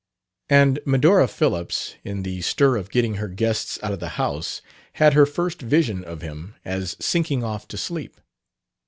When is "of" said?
2.75-2.89, 3.93-3.99, 6.03-6.23